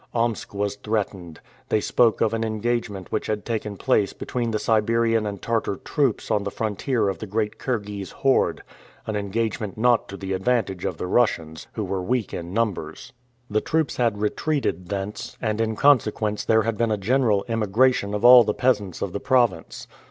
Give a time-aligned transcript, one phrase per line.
[0.15, 1.41] Omsk was threatened.
[1.69, 6.31] They spoke of an engagement which had taken place between the Siberian and Tartar troops
[6.31, 8.63] on the frontier of the great Kirghese horde
[9.05, 13.13] an engagement not to the advantage of the Russians, who were weak in numbers.
[13.47, 18.25] The troops had retreated thence, and in consequence there had been a general emigration of
[18.25, 19.85] all the peasants of the province.